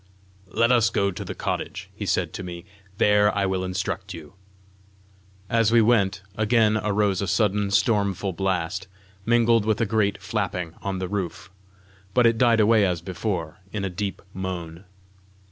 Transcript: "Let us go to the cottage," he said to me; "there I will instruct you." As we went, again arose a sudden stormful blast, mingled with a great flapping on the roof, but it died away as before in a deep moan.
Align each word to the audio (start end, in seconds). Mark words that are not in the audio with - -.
"Let 0.49 0.71
us 0.71 0.89
go 0.89 1.11
to 1.11 1.23
the 1.23 1.35
cottage," 1.35 1.87
he 1.95 2.07
said 2.07 2.33
to 2.33 2.41
me; 2.41 2.65
"there 2.97 3.31
I 3.37 3.45
will 3.45 3.63
instruct 3.63 4.15
you." 4.15 4.33
As 5.47 5.71
we 5.71 5.79
went, 5.79 6.23
again 6.35 6.75
arose 6.77 7.21
a 7.21 7.27
sudden 7.27 7.69
stormful 7.69 8.33
blast, 8.33 8.87
mingled 9.27 9.63
with 9.63 9.79
a 9.79 9.85
great 9.85 10.19
flapping 10.19 10.73
on 10.81 10.97
the 10.97 11.07
roof, 11.07 11.51
but 12.15 12.25
it 12.25 12.39
died 12.39 12.59
away 12.59 12.83
as 12.83 12.99
before 12.99 13.59
in 13.71 13.85
a 13.85 13.91
deep 13.91 14.23
moan. 14.33 14.85